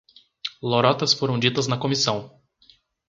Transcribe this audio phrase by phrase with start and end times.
[0.63, 2.41] Lorotas foram ditas na comissão